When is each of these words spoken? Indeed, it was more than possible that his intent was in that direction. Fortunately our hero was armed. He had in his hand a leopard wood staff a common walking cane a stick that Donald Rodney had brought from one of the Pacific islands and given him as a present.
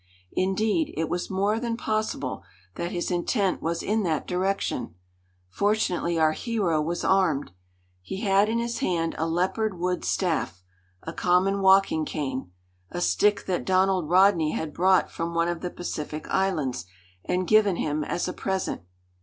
Indeed, 0.33 0.95
it 0.97 1.09
was 1.09 1.29
more 1.29 1.59
than 1.59 1.77
possible 1.77 2.41
that 2.73 2.91
his 2.91 3.11
intent 3.11 3.61
was 3.61 3.83
in 3.83 4.01
that 4.01 4.25
direction. 4.25 4.95
Fortunately 5.51 6.17
our 6.17 6.31
hero 6.31 6.81
was 6.81 7.03
armed. 7.03 7.51
He 8.01 8.21
had 8.21 8.49
in 8.49 8.57
his 8.57 8.79
hand 8.79 9.13
a 9.19 9.27
leopard 9.27 9.77
wood 9.77 10.03
staff 10.03 10.63
a 11.03 11.13
common 11.13 11.61
walking 11.61 12.03
cane 12.03 12.51
a 12.89 12.99
stick 12.99 13.45
that 13.45 13.63
Donald 13.63 14.09
Rodney 14.09 14.53
had 14.53 14.73
brought 14.73 15.11
from 15.11 15.35
one 15.35 15.47
of 15.47 15.61
the 15.61 15.69
Pacific 15.69 16.27
islands 16.31 16.87
and 17.23 17.45
given 17.45 17.75
him 17.75 18.03
as 18.03 18.27
a 18.27 18.33
present. 18.33 18.81